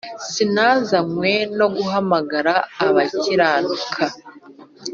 Sinazanywe 0.31 1.31
no 1.57 1.67
guhamagara 1.75 2.53
abakiranuka 2.85 4.03